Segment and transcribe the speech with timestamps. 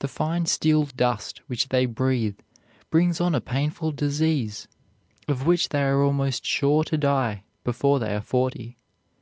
[0.00, 2.38] The fine steel dust which they breathe
[2.90, 4.68] brings on a painful disease,
[5.26, 8.76] of which they are almost sure to die before they are forty.